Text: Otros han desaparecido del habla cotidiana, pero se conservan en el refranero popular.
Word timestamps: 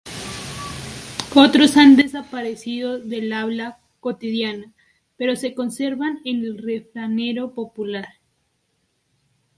Otros 1.35 1.77
han 1.77 1.95
desaparecido 1.95 2.97
del 2.97 3.31
habla 3.33 3.77
cotidiana, 3.99 4.73
pero 5.15 5.35
se 5.35 5.53
conservan 5.53 6.21
en 6.25 6.43
el 6.43 6.57
refranero 6.57 7.53
popular. 7.53 8.07